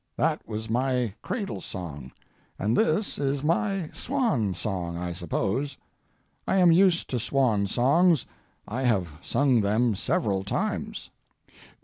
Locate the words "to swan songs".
7.11-8.25